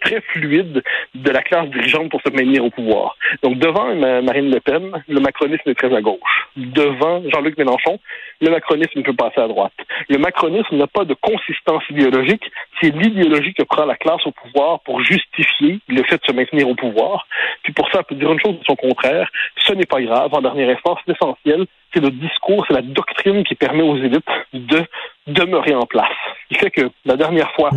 très 0.00 0.20
fluide 0.20 0.82
de 1.14 1.30
la 1.30 1.42
classe 1.42 1.68
dirigeante 1.70 2.10
pour 2.10 2.20
se 2.22 2.30
maintenir 2.30 2.64
au 2.64 2.70
pouvoir. 2.70 3.16
Donc 3.42 3.58
devant 3.58 3.94
Marine 3.94 4.50
Le 4.50 4.60
Pen, 4.60 5.02
le 5.08 5.20
macronisme 5.20 5.68
est 5.68 5.74
très 5.74 5.94
à 5.94 6.00
gauche. 6.00 6.48
Devant 6.56 7.22
Jean-Luc 7.30 7.58
Mélenchon, 7.58 7.98
le 8.40 8.50
macronisme 8.50 9.02
peut 9.02 9.14
passer 9.14 9.40
à 9.40 9.48
droite. 9.48 9.72
Le 10.08 10.18
macronisme 10.18 10.76
n'a 10.76 10.86
pas 10.86 11.04
de 11.04 11.14
consistance 11.14 11.82
idéologique, 11.90 12.44
c'est 12.80 12.90
l'idéologie 12.90 13.54
que 13.54 13.62
prend 13.62 13.84
la 13.84 13.96
classe 13.96 14.26
au 14.26 14.32
pouvoir 14.32 14.80
pour 14.80 15.02
justifier 15.02 15.80
le 15.88 16.02
fait 16.04 16.16
de 16.16 16.26
se 16.26 16.32
maintenir 16.32 16.68
au 16.68 16.74
pouvoir. 16.74 17.26
Puis 17.62 17.72
pour 17.72 17.90
ça, 17.90 18.00
on 18.00 18.02
peut 18.02 18.14
dire 18.14 18.32
une 18.32 18.40
chose 18.40 18.58
de 18.58 18.64
son 18.64 18.76
contraire, 18.76 19.28
ce 19.56 19.72
n'est 19.72 19.86
pas 19.86 20.00
grave, 20.02 20.30
en 20.32 20.40
dernière 20.40 20.70
instance, 20.70 20.98
l'essentiel, 21.06 21.66
c'est 21.94 22.00
le 22.00 22.10
discours, 22.10 22.64
c'est 22.66 22.74
la 22.74 22.82
doctrine 22.82 23.44
qui 23.44 23.54
permet 23.54 23.82
aux 23.82 23.96
élites 23.96 24.24
de 24.52 24.82
demeurer 25.26 25.74
en 25.74 25.86
place. 25.86 26.08
Il 26.50 26.58
fait 26.58 26.70
que 26.70 26.90
la 27.04 27.16
dernière 27.16 27.52
fois, 27.52 27.70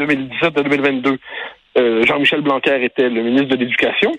2017 0.00 0.58
à 0.58 0.62
2022, 0.62 1.18
euh, 1.78 2.04
Jean-Michel 2.04 2.40
Blanquer 2.40 2.84
était 2.84 3.08
le 3.08 3.22
ministre 3.22 3.48
de 3.48 3.56
l'Éducation. 3.56 4.12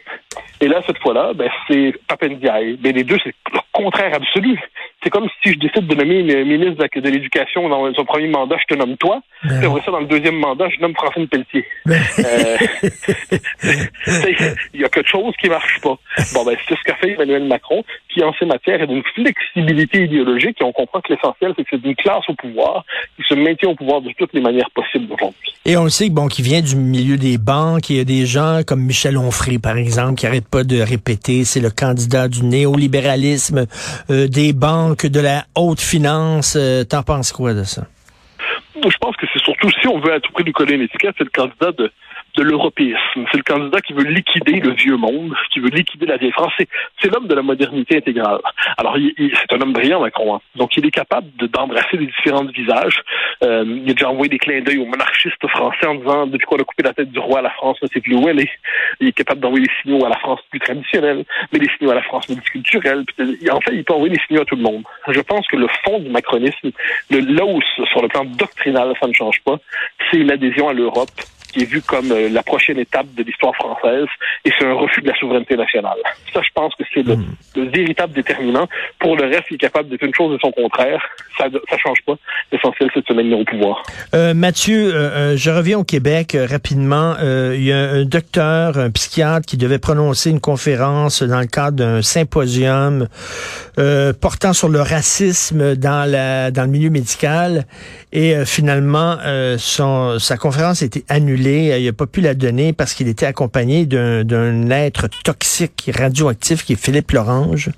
Et 0.61 0.67
là, 0.67 0.81
cette 0.85 0.99
fois-là, 0.99 1.33
ben, 1.33 1.49
c'est 1.67 1.93
Papendiaï. 2.07 2.77
Mais 2.83 2.91
les 2.91 3.03
deux, 3.03 3.17
c'est 3.23 3.33
le 3.51 3.59
contraire 3.73 4.13
absolu. 4.13 4.59
C'est 5.03 5.09
comme 5.09 5.27
si 5.41 5.53
je 5.53 5.59
décide 5.59 5.87
de 5.87 5.95
nommer 5.95 6.19
une 6.19 6.45
ministre 6.45 6.85
de 6.95 7.09
l'Éducation 7.09 7.67
dans 7.67 7.91
son 7.93 8.05
premier 8.05 8.27
mandat, 8.27 8.57
je 8.61 8.75
te 8.75 8.79
nomme 8.79 8.95
toi. 8.97 9.21
Ben 9.43 9.57
puis 9.57 9.67
après 9.67 9.81
ça, 9.81 9.91
dans 9.91 10.01
le 10.01 10.05
deuxième 10.05 10.37
mandat, 10.37 10.69
je 10.69 10.79
nomme 10.79 10.93
Francine 10.93 11.27
Pelletier. 11.27 11.65
Ben 11.85 11.99
euh, 12.19 12.57
il 14.73 14.81
y 14.81 14.85
a 14.85 14.89
quelque 14.89 15.09
chose 15.09 15.33
qui 15.41 15.49
marche 15.49 15.81
pas. 15.81 15.97
Bon, 16.33 16.45
ben, 16.45 16.55
c'est 16.67 16.75
ce 16.75 16.83
qu'a 16.83 16.95
fait 16.95 17.13
Emmanuel 17.13 17.45
Macron, 17.45 17.83
qui 18.09 18.23
en 18.23 18.31
ces 18.37 18.45
matières 18.45 18.81
est 18.81 18.87
d'une 18.87 19.03
flexibilité 19.15 20.03
idéologique 20.03 20.61
et 20.61 20.63
on 20.63 20.71
comprend 20.71 21.01
que 21.01 21.11
l'essentiel, 21.11 21.53
c'est 21.57 21.63
que 21.63 21.69
c'est 21.71 21.83
une 21.83 21.95
classe 21.95 22.23
au 22.27 22.35
pouvoir 22.35 22.85
qui 23.17 23.23
se 23.27 23.33
maintient 23.33 23.69
au 23.69 23.75
pouvoir 23.75 24.01
de 24.01 24.11
toutes 24.17 24.33
les 24.33 24.41
manières 24.41 24.69
possibles 24.75 25.11
aujourd'hui. 25.11 25.53
Et 25.65 25.77
on 25.77 25.89
sait 25.89 26.09
bon, 26.09 26.27
qu'il 26.27 26.45
vient 26.45 26.61
du 26.61 26.75
milieu 26.75 27.17
des 27.17 27.37
banques. 27.41 27.89
Il 27.89 27.97
y 27.97 27.99
a 27.99 28.03
des 28.03 28.25
gens 28.25 28.61
comme 28.65 28.81
Michel 28.81 29.17
Onfray, 29.17 29.59
par 29.59 29.77
exemple, 29.77 30.15
qui 30.15 30.25
n'arrêtent 30.25 30.47
pas 30.47 30.63
de 30.63 30.79
répéter, 30.79 31.43
c'est 31.43 31.59
le 31.59 31.69
candidat 31.69 32.27
du 32.27 32.43
néolibéralisme, 32.43 33.65
euh, 34.09 34.27
des 34.27 34.53
banques, 34.53 35.05
de 35.05 35.19
la 35.19 35.45
haute 35.55 35.81
finance. 35.81 36.55
Euh, 36.57 36.83
t'en 36.83 37.03
penses 37.03 37.31
quoi 37.31 37.53
de 37.53 37.63
ça? 37.63 37.83
Je 38.75 38.97
pense 38.99 39.15
que 39.17 39.27
c'est 39.31 39.41
surtout, 39.43 39.69
si 39.81 39.87
on 39.87 39.99
veut 39.99 40.13
à 40.13 40.19
tout 40.19 40.31
prix 40.31 40.43
lui 40.43 40.53
coller 40.53 40.75
une 40.75 40.81
étiquette, 40.81 41.13
c'est 41.17 41.23
le 41.23 41.29
candidat 41.29 41.71
de 41.71 41.91
de 42.35 42.43
l'européisme. 42.43 43.25
C'est 43.31 43.37
le 43.37 43.43
candidat 43.43 43.81
qui 43.81 43.93
veut 43.93 44.03
liquider 44.03 44.59
le 44.59 44.71
vieux 44.71 44.97
monde, 44.97 45.33
qui 45.51 45.59
veut 45.59 45.69
liquider 45.69 46.05
la 46.05 46.17
vieille 46.17 46.31
France. 46.31 46.53
C'est 47.01 47.11
l'homme 47.11 47.27
de 47.27 47.35
la 47.35 47.41
modernité 47.41 47.97
intégrale. 47.97 48.39
Alors, 48.77 48.97
c'est 49.17 49.53
un 49.53 49.61
homme 49.61 49.73
brillant, 49.73 50.01
Macron. 50.01 50.35
Hein. 50.35 50.41
Donc, 50.55 50.75
il 50.77 50.85
est 50.85 50.91
capable 50.91 51.27
d'embrasser 51.37 51.97
les 51.97 52.07
différents 52.07 52.45
visages. 52.45 53.01
Euh, 53.43 53.63
il 53.67 53.89
a 53.89 53.93
déjà 53.93 54.09
envoyé 54.09 54.29
des 54.29 54.37
clins 54.37 54.61
d'œil 54.61 54.77
aux 54.77 54.85
monarchistes 54.85 55.47
français 55.47 55.87
en 55.87 55.95
disant 55.95 56.27
depuis 56.27 56.45
qu'on 56.45 56.57
a 56.57 56.63
coupé 56.63 56.83
la 56.83 56.93
tête 56.93 57.11
du 57.11 57.19
roi, 57.19 57.41
la 57.41 57.49
France 57.51 57.77
ne 57.81 57.87
sait 57.87 58.01
plus 58.01 58.15
où 58.15 58.27
elle 58.29 58.39
est. 58.39 58.49
Il 58.99 59.07
est 59.07 59.13
capable 59.13 59.41
d'envoyer 59.41 59.65
des 59.65 59.73
signaux 59.81 60.05
à 60.05 60.09
la 60.09 60.17
France 60.19 60.39
plus 60.49 60.59
traditionnelle, 60.59 61.25
mais 61.51 61.59
des 61.59 61.69
signaux 61.77 61.91
à 61.91 61.95
la 61.95 62.01
France 62.03 62.29
multiculturelle. 62.29 63.03
en 63.51 63.61
fait, 63.61 63.73
il 63.73 63.83
peut 63.83 63.93
envoyer 63.93 64.15
des 64.15 64.21
signaux 64.27 64.41
à 64.41 64.45
tout 64.45 64.55
le 64.55 64.63
monde. 64.63 64.83
Je 65.07 65.21
pense 65.21 65.47
que 65.47 65.57
le 65.57 65.67
fond 65.83 65.99
du 65.99 66.09
macronisme, 66.09 66.71
le, 67.09 67.19
là 67.19 67.45
où 67.45 67.59
sur 67.61 68.01
le 68.01 68.07
plan 68.07 68.25
doctrinal 68.25 68.93
ça 68.99 69.07
ne 69.07 69.13
change 69.13 69.41
pas, 69.43 69.57
c'est 70.09 70.19
l'adhésion 70.19 70.69
à 70.69 70.73
l'Europe 70.73 71.09
qui 71.51 71.61
est 71.63 71.65
vu 71.65 71.81
comme 71.81 72.11
euh, 72.11 72.29
la 72.29 72.43
prochaine 72.43 72.79
étape 72.79 73.07
de 73.15 73.23
l'histoire 73.23 73.55
française 73.55 74.07
et 74.45 74.51
c'est 74.57 74.65
un 74.65 74.73
refus 74.73 75.01
de 75.01 75.07
la 75.07 75.15
souveraineté 75.15 75.55
nationale. 75.55 75.97
Ça, 76.33 76.41
je 76.41 76.49
pense 76.53 76.73
que 76.75 76.83
c'est 76.93 77.03
le, 77.03 77.15
Hmm. 77.21 77.35
le 77.55 77.69
véritable 77.69 78.13
déterminant. 78.13 78.67
Pour 78.99 79.15
le 79.15 79.25
reste, 79.25 79.45
il 79.51 79.55
est 79.55 79.57
capable 79.57 79.89
d'être 79.89 80.03
une 80.03 80.13
chose 80.13 80.35
et 80.35 80.39
son 80.41 80.51
contraire. 80.51 81.01
Ça 81.37 81.45
ça 81.69 81.77
change 81.77 81.99
pas. 82.05 82.15
L'essentiel, 82.51 82.89
c'est 82.93 83.01
de 83.01 83.05
se 83.07 83.13
maintenir 83.13 83.39
au 83.39 83.45
pouvoir. 83.45 83.83
Euh, 84.13 84.33
Mathieu, 84.33 84.93
euh, 84.93 85.37
je 85.37 85.49
reviens 85.49 85.79
au 85.79 85.83
Québec 85.83 86.37
rapidement. 86.49 87.15
Il 87.21 87.63
y 87.63 87.71
a 87.71 87.77
un 87.77 88.05
docteur, 88.05 88.77
un 88.77 88.89
psychiatre 88.91 89.45
qui 89.45 89.57
devait 89.57 89.79
prononcer 89.79 90.29
une 90.29 90.39
conférence 90.39 91.23
dans 91.23 91.39
le 91.39 91.47
cadre 91.47 91.77
d'un 91.77 92.01
symposium 92.01 93.07
portant 94.21 94.53
sur 94.53 94.69
le 94.69 94.81
racisme 94.81 95.75
dans, 95.75 96.09
la, 96.09 96.51
dans 96.51 96.63
le 96.63 96.69
milieu 96.69 96.89
médical. 96.89 97.65
Et 98.11 98.33
finalement, 98.45 99.17
son, 99.57 100.19
sa 100.19 100.37
conférence 100.37 100.81
a 100.81 100.85
été 100.85 101.03
annulée. 101.09 101.40
Il 101.49 101.85
n'a 101.85 101.93
pas 101.93 102.05
pu 102.05 102.21
la 102.21 102.33
donner 102.33 102.73
parce 102.73 102.93
qu'il 102.93 103.07
était 103.07 103.25
accompagné 103.25 103.85
d'un 103.85 104.23
d'un 104.23 104.69
être 104.69 105.07
toxique, 105.23 105.89
radioactif, 105.93 106.63
qui 106.65 106.73
est 106.73 106.75
Philippe 106.75 107.11
Lorange. 107.11 107.69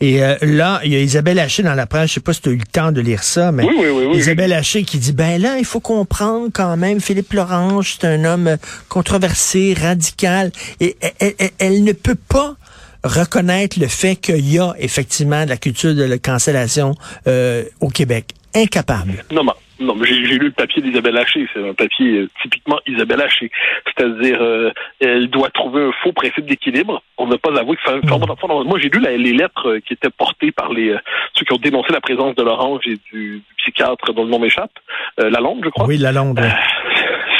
Et 0.00 0.22
euh, 0.22 0.36
là, 0.42 0.80
il 0.84 0.92
y 0.92 0.96
a 0.96 1.00
Isabelle 1.00 1.38
Haché 1.38 1.62
dans 1.62 1.74
la 1.74 1.86
presse. 1.86 2.08
Je 2.10 2.14
sais 2.14 2.20
pas 2.20 2.32
si 2.32 2.40
tu 2.42 2.48
as 2.48 2.52
eu 2.52 2.56
le 2.56 2.66
temps 2.66 2.92
de 2.92 3.00
lire 3.00 3.22
ça, 3.22 3.52
mais 3.52 3.64
Oui, 3.64 3.74
oui, 3.78 3.88
oui, 3.92 4.04
oui. 4.10 4.16
Isabelle 4.18 4.52
Haché 4.52 4.82
qui 4.84 4.98
dit, 4.98 5.12
ben 5.12 5.40
là, 5.40 5.56
il 5.58 5.64
faut 5.64 5.80
comprendre 5.80 6.48
quand 6.52 6.76
même, 6.76 7.00
Philippe 7.00 7.32
Lorange, 7.32 7.96
c'est 8.00 8.06
un 8.06 8.24
homme 8.24 8.56
controversé, 8.88 9.74
radical, 9.80 10.52
et 10.80 10.96
elle, 11.18 11.34
elle- 11.38 11.50
elle 11.58 11.84
ne 11.84 11.92
peut 11.92 12.14
pas 12.28 12.56
reconnaître 13.04 13.80
le 13.80 13.88
fait 13.88 14.16
qu'il 14.16 14.48
y 14.48 14.58
a 14.60 14.74
effectivement 14.78 15.44
de 15.44 15.48
la 15.50 15.56
culture 15.56 15.94
de 15.94 16.04
la 16.04 16.18
cancellation 16.18 16.94
euh, 17.26 17.64
au 17.80 17.88
Québec. 17.88 18.26
Incapable. 18.54 19.24
Non, 19.32 19.42
non. 19.44 19.54
Non, 19.82 19.94
mais 19.94 20.06
j'ai 20.06 20.14
lu 20.14 20.38
le 20.46 20.50
papier 20.52 20.80
d'Isabelle 20.82 21.16
Haché. 21.18 21.46
C'est 21.52 21.68
un 21.68 21.74
papier 21.74 22.18
euh, 22.20 22.28
typiquement 22.42 22.78
Isabelle 22.86 23.20
Haché. 23.22 23.50
C'est-à-dire, 23.86 24.38
euh, 24.40 24.70
elle 25.00 25.28
doit 25.28 25.50
trouver 25.50 25.82
un 25.82 25.92
faux 26.02 26.12
principe 26.12 26.46
d'équilibre. 26.46 27.02
On 27.18 27.26
n'a 27.26 27.38
pas 27.38 27.50
avoué 27.58 27.76
que 27.76 27.82
ça. 27.82 27.96
Mm. 27.96 28.64
Moi, 28.68 28.78
j'ai 28.78 28.88
lu 28.88 29.00
la- 29.00 29.16
les 29.16 29.32
lettres 29.32 29.68
euh, 29.68 29.80
qui 29.80 29.92
étaient 29.92 30.10
portées 30.10 30.52
par 30.52 30.72
les 30.72 30.96
ceux 31.34 31.44
qui 31.44 31.52
ont 31.52 31.58
dénoncé 31.58 31.92
la 31.92 32.00
présence 32.00 32.34
de 32.34 32.42
l'orange 32.42 32.82
et 32.86 32.96
du, 33.12 33.42
psychiatre 33.58 34.12
dont 34.12 34.24
le 34.24 34.30
nom 34.30 34.40
m'échappe, 34.40 34.72
Lalonde, 35.18 35.60
je 35.64 35.68
crois. 35.70 35.86
Oui, 35.86 35.96
la 35.96 36.10
longue. 36.10 36.40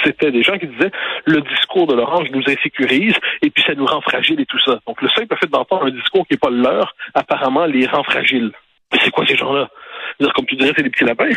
C'était 0.05 0.31
des 0.31 0.43
gens 0.43 0.59
qui 0.59 0.67
disaient 0.67 0.91
le 1.27 1.41
discours 1.43 1.87
de 1.87 1.95
l'orange 1.95 2.29
nous 2.33 2.43
insécurise 2.47 3.15
et 3.43 3.51
puis 3.51 3.63
ça 3.67 3.75
nous 3.75 3.87
rend 3.87 4.01
fragiles 4.01 4.41
et 4.41 4.47
tout 4.47 4.59
ça. 4.65 4.79
Donc 4.87 5.01
le 5.03 5.09
simple 5.09 5.37
fait 5.41 5.49
d'entendre 5.51 5.87
un 5.87 5.91
discours 5.91 6.27
qui 6.27 6.35
n'est 6.35 6.39
pas 6.39 6.51
le 6.51 6.63
leur, 6.63 6.95
apparemment 7.15 7.67
les 7.67 7.87
rend 7.87 8.03
fragiles. 8.03 8.53
Mais 8.93 8.99
c'est 9.03 9.11
quoi 9.11 9.27
ces 9.27 9.37
gens-là? 9.37 9.69
C'est-à-dire, 10.19 10.33
Comme 10.35 10.47
tu 10.47 10.57
dirais, 10.57 10.73
c'est 10.76 10.83
des 10.83 10.90
petits 10.90 11.04
lapins. 11.04 11.28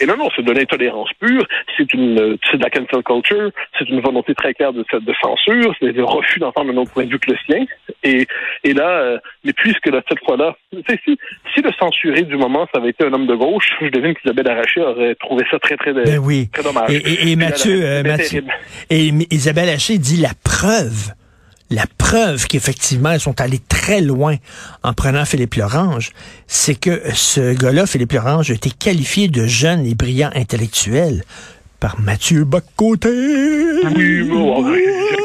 Et 0.00 0.06
non, 0.06 0.16
non, 0.16 0.28
c'est 0.34 0.44
de 0.44 0.52
l'intolérance 0.52 1.10
pure, 1.20 1.46
c'est 1.76 1.92
une 1.94 2.36
c'est 2.50 2.56
de 2.58 2.62
la 2.62 2.70
cancel 2.70 3.02
culture, 3.04 3.50
c'est 3.78 3.88
une 3.88 4.00
volonté 4.00 4.34
très 4.34 4.52
claire 4.54 4.72
de, 4.72 4.82
de 4.92 5.12
censure, 5.22 5.74
c'est 5.80 5.92
le 5.92 6.04
refus 6.04 6.38
d'entendre 6.40 6.72
un 6.72 6.76
autre 6.78 6.92
point 6.92 7.04
de 7.04 7.10
vue 7.10 7.18
que 7.18 7.30
le 7.30 7.36
sien. 7.46 7.64
Et, 8.02 8.26
et 8.64 8.72
là, 8.74 8.88
euh, 8.88 9.18
mais 9.44 9.52
puisque 9.52 9.86
là, 9.86 10.00
cette 10.08 10.24
fois-là, 10.24 10.56
si, 10.72 11.18
si 11.54 11.60
le 11.62 11.70
censuré 11.78 12.22
du 12.22 12.36
moment, 12.36 12.66
ça 12.74 12.80
avait 12.80 12.90
été 12.90 13.04
un 13.04 13.12
homme 13.12 13.26
de 13.26 13.34
gauche, 13.34 13.68
je 13.80 13.88
devine 13.88 14.14
qu'Isabelle 14.14 14.48
Arraché 14.48 14.80
aurait 14.80 15.14
trouvé 15.16 15.44
ça 15.50 15.58
très, 15.58 15.76
très, 15.76 15.92
Ben 15.92 16.18
oui. 16.18 16.48
très 16.52 16.62
dommage. 16.62 16.90
Et, 16.90 16.96
et- 16.96 17.32
et 17.32 17.36
là, 17.36 17.46
Mathieu, 17.46 17.80
là, 17.80 17.86
euh, 17.86 18.02
Mathieu, 18.02 18.44
et 18.90 19.10
Isabelle 19.30 19.68
Haché 19.68 19.98
dit 19.98 20.20
la 20.20 20.30
preuve, 20.44 21.12
la 21.72 21.86
preuve 21.98 22.46
qu'effectivement, 22.46 23.12
ils 23.12 23.20
sont 23.20 23.40
allés 23.40 23.60
très 23.68 24.00
loin 24.00 24.36
en 24.82 24.92
prenant 24.92 25.24
Philippe 25.24 25.54
Lorange, 25.54 26.12
c'est 26.46 26.74
que 26.74 27.02
ce 27.14 27.54
gars-là, 27.54 27.86
Philippe 27.86 28.12
Lorange, 28.12 28.50
a 28.50 28.54
été 28.54 28.70
qualifié 28.70 29.28
de 29.28 29.46
jeune 29.46 29.86
et 29.86 29.94
brillant 29.94 30.30
intellectuel 30.34 31.24
par 31.82 31.98
Mathieu 31.98 32.44
Bocoté. 32.44 33.08
Oui, 33.96 34.22
bon, 34.22 34.62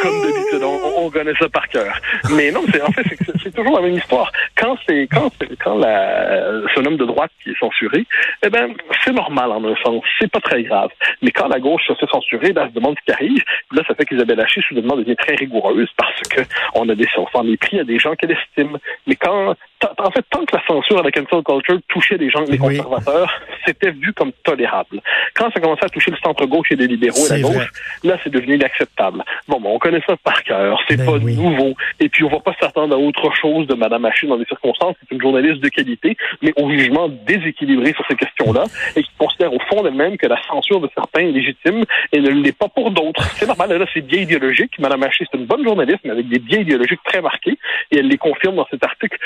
comme 0.01 0.21
d'habitude, 0.23 0.63
on, 0.63 1.05
on 1.05 1.11
connaît 1.11 1.35
ça 1.39 1.47
par 1.49 1.67
cœur. 1.69 2.01
Mais 2.31 2.49
non, 2.49 2.63
c'est 2.71 2.81
en 2.81 2.91
fait 2.91 3.03
c'est, 3.43 3.53
toujours 3.53 3.75
la 3.75 3.83
même 3.83 3.93
histoire. 3.93 4.31
Quand 4.57 4.75
c'est 4.87 5.07
quand 5.11 5.31
quand 5.63 5.77
la 5.77 6.47
un 6.75 6.85
homme 6.85 6.97
de 6.97 7.05
droite 7.05 7.29
qui 7.43 7.51
est 7.51 7.59
censuré, 7.59 8.07
eh 8.43 8.49
ben 8.49 8.73
c'est 9.03 9.13
normal 9.13 9.51
en 9.51 9.63
un 9.65 9.75
sens, 9.83 10.03
c'est 10.19 10.31
pas 10.31 10.39
très 10.39 10.63
grave. 10.63 10.89
Mais 11.21 11.29
quand 11.29 11.47
la 11.47 11.59
gauche 11.59 11.83
se 11.87 11.93
fait 11.93 12.09
censurer, 12.09 12.53
là, 12.53 12.63
elle 12.63 12.69
se 12.69 12.73
demande 12.73 12.95
ce 12.99 13.05
qui 13.05 13.11
arrive. 13.11 13.43
Là, 13.71 13.83
ça 13.87 13.93
fait 13.93 14.05
qu'Isabelle 14.05 14.39
Haché 14.39 14.61
soudainement 14.67 14.95
devient 14.95 15.15
très 15.15 15.35
rigoureuse 15.35 15.89
parce 15.95 16.21
que 16.29 16.41
on 16.73 16.89
a 16.89 16.95
des 16.95 17.07
on 17.17 17.27
s'en 17.27 17.47
est 17.47 17.57
pris 17.57 17.79
à 17.79 17.83
des 17.83 17.99
gens 17.99 18.15
qu'elle 18.15 18.31
estime. 18.31 18.79
Mais 19.05 19.15
quand 19.15 19.55
en 19.99 20.11
fait, 20.11 20.25
tant 20.29 20.43
que 20.45 20.55
la 20.55 20.63
censure 20.65 20.99
à 20.99 21.03
la 21.03 21.11
cancel 21.11 21.43
culture 21.43 21.79
touchait 21.87 22.17
les 22.17 22.29
gens, 22.29 22.41
les 22.47 22.59
Oui. 22.59 22.77
conservateurs, 22.77 23.31
c'était 23.65 23.91
vu 23.91 24.11
comme 24.13 24.31
tolérable. 24.43 25.01
Quand 25.35 25.51
ça 25.51 25.59
commençait 25.59 25.85
à 25.85 25.89
toucher 25.89 26.11
le 26.11 26.17
centre-gauche 26.17 26.71
et 26.71 26.75
les 26.75 26.87
libéraux 26.87 27.25
et 27.27 27.29
la 27.29 27.39
gauche, 27.41 27.55
vrai. 27.55 27.67
là, 28.03 28.17
c'est 28.23 28.29
devenu 28.31 28.55
inacceptable. 28.55 29.23
Bon, 29.47 29.59
ben, 29.59 29.69
on 29.71 29.79
connaît 29.79 30.01
ça 30.07 30.15
par 30.17 30.41
cœur. 30.43 30.79
C'est 30.87 30.97
Ben 30.97 31.05
pas 31.05 31.11
oui. 31.17 31.35
nouveau. 31.35 31.75
Et 31.99 32.09
puis, 32.09 32.23
on 32.23 32.29
va 32.29 32.39
pas 32.39 32.55
s'attendre 32.59 32.95
à 32.95 32.97
autre 32.97 33.31
chose 33.35 33.67
de 33.67 33.75
Madame 33.75 34.05
Haché 34.05 34.25
dans 34.27 34.37
des 34.37 34.45
circonstances. 34.45 34.95
C'est 35.01 35.13
une 35.15 35.21
journaliste 35.21 35.61
de 35.61 35.69
qualité, 35.69 36.17
mais 36.41 36.53
au 36.57 36.69
jugement 36.71 37.07
déséquilibré 37.09 37.93
sur 37.93 38.05
ces 38.07 38.15
questions-là 38.15 38.63
et 38.95 39.03
qui 39.03 39.11
considère 39.17 39.53
au 39.53 39.59
fond 39.69 39.83
d'elle-même 39.83 40.17
que 40.17 40.27
la 40.27 40.41
censure 40.47 40.79
de 40.81 40.89
certains 40.95 41.21
est 41.27 41.31
légitime 41.31 41.83
et 42.11 42.19
ne 42.19 42.29
l'est 42.29 42.57
pas 42.57 42.67
pour 42.69 42.91
d'autres. 42.91 43.21
C'est 43.35 43.47
normal. 43.47 43.71
Là, 43.77 43.85
c'est 43.93 44.01
biais 44.01 44.23
idéologique. 44.23 44.77
Madame 44.79 45.03
Haché, 45.03 45.25
c'est 45.31 45.37
une 45.37 45.45
bonne 45.45 45.63
journaliste, 45.63 45.99
mais 46.03 46.11
avec 46.11 46.27
des 46.29 46.39
biais 46.39 46.61
idéologiques 46.61 47.01
très 47.05 47.21
marqués. 47.21 47.57
Et 47.91 47.97
elle 47.99 48.07
les 48.07 48.17
confirme 48.17 48.55
dans 48.55 48.67
cet 48.71 48.83
article, 48.83 49.17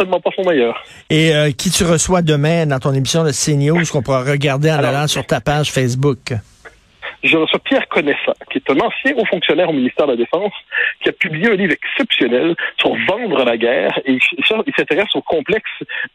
certainement 0.00 0.20
pas 0.20 0.30
son 0.34 0.48
meilleur. 0.48 0.74
Et 1.10 1.34
euh, 1.34 1.50
qui 1.52 1.70
tu 1.70 1.84
reçois 1.84 2.22
demain 2.22 2.66
dans 2.66 2.78
ton 2.78 2.92
émission 2.94 3.22
de 3.24 3.30
CNews 3.32 3.84
qu'on 3.92 4.02
pourra 4.02 4.22
regarder 4.24 4.70
en 4.70 4.78
Alors- 4.78 4.90
allant 4.94 5.06
sur 5.06 5.26
ta 5.26 5.40
page 5.40 5.70
Facebook? 5.70 6.32
Je 7.22 7.36
reçois 7.36 7.58
Pierre 7.60 7.88
Connaissant, 7.88 8.34
qui 8.50 8.58
est 8.58 8.70
un 8.70 8.78
ancien 8.80 9.14
haut 9.16 9.24
fonctionnaire 9.26 9.68
au 9.68 9.72
ministère 9.72 10.06
de 10.06 10.12
la 10.12 10.16
Défense, 10.16 10.52
qui 11.02 11.08
a 11.08 11.12
publié 11.12 11.48
un 11.48 11.54
livre 11.54 11.72
exceptionnel 11.72 12.54
sur 12.78 12.94
vendre 13.08 13.44
la 13.44 13.56
guerre 13.56 13.98
et 14.04 14.12
il 14.12 14.74
s'intéresse 14.76 15.14
au 15.14 15.22
complexe 15.22 15.70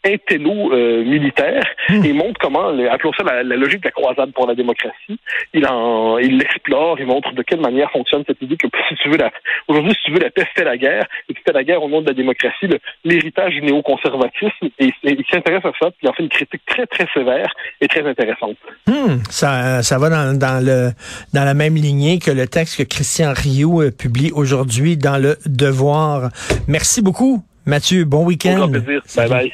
intello-militaire 0.05 1.63
et 1.89 2.13
montre 2.13 2.39
comment, 2.39 2.69
appelons 2.89 3.13
ça 3.13 3.23
la, 3.23 3.43
la 3.43 3.55
logique 3.55 3.81
de 3.81 3.87
la 3.87 3.91
croisade 3.91 4.31
pour 4.33 4.47
la 4.47 4.55
démocratie. 4.55 5.19
Il 5.53 5.65
en, 5.67 6.17
il 6.17 6.37
l'explore, 6.37 6.99
il 6.99 7.05
montre 7.05 7.33
de 7.33 7.43
quelle 7.43 7.61
manière 7.61 7.91
fonctionne 7.91 8.23
cette 8.27 8.41
idée 8.41 8.57
que 8.57 8.67
si 8.89 8.95
tu 8.95 9.09
veux 9.09 9.17
la, 9.17 9.31
aujourd'hui, 9.67 9.93
si 9.93 10.03
tu 10.05 10.11
veux 10.11 10.19
la 10.19 10.29
paix, 10.29 10.45
fais 10.55 10.63
la 10.63 10.77
guerre, 10.77 11.05
et 11.29 11.33
tu 11.33 11.41
fais 11.45 11.53
la 11.53 11.63
guerre 11.63 11.83
au 11.83 11.89
nom 11.89 12.01
de 12.01 12.07
la 12.07 12.13
démocratie, 12.13 12.67
l'héritage 13.03 13.53
du 13.53 13.61
néoconservatisme, 13.61 14.69
et, 14.79 14.87
et 14.87 14.93
il 15.03 15.25
s'intéresse 15.31 15.65
à 15.65 15.71
ça, 15.79 15.91
puis 15.91 15.99
il 16.03 16.09
en 16.09 16.13
fait 16.13 16.23
une 16.23 16.29
critique 16.29 16.61
très, 16.65 16.85
très 16.87 17.07
sévère 17.13 17.53
et 17.81 17.87
très 17.87 18.07
intéressante. 18.07 18.57
Hmm, 18.87 19.17
ça, 19.29 19.83
ça 19.83 19.97
va 19.97 20.09
dans, 20.09 20.37
dans 20.37 20.63
le 20.65 20.94
dans 21.33 21.43
la 21.43 21.53
même 21.53 21.75
lignée 21.75 22.19
que 22.19 22.31
le 22.31 22.47
texte 22.47 22.77
que 22.77 22.83
Christian 22.83 23.33
Rioux 23.35 23.81
euh, 23.81 23.91
publie 23.91 24.31
aujourd'hui 24.31 24.97
dans 24.97 25.17
le 25.17 25.37
Devoir. 25.45 26.29
Merci 26.67 27.01
beaucoup, 27.01 27.43
Mathieu. 27.65 28.05
Bon 28.05 28.25
week-end. 28.25 28.69
plaisir. 28.69 29.01
Bye 29.15 29.29
bye. 29.29 29.53